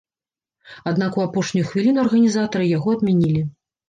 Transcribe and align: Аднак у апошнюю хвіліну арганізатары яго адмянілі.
Аднак 0.91 1.19
у 1.19 1.21
апошнюю 1.27 1.65
хвіліну 1.71 1.99
арганізатары 2.05 2.65
яго 2.77 2.89
адмянілі. 2.99 3.43